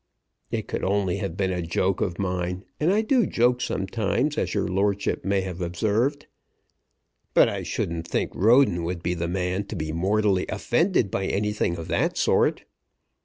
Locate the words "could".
0.67-0.83